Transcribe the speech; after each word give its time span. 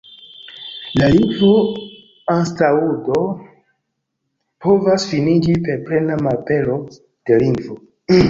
La 0.99 1.07
lingvo-anstaŭado 1.15 3.19
povas 4.67 5.05
finiĝi 5.11 5.53
per 5.67 5.83
plena 5.91 6.17
malapero 6.29 6.79
de 7.31 7.37
lingvo. 7.45 7.77